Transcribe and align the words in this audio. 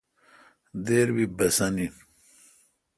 دیر 0.85 1.07
بی 1.15 1.25
بھسن 1.37 1.75
این 1.81 1.93